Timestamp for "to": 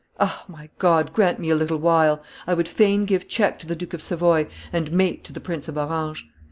3.59-3.67, 5.25-5.31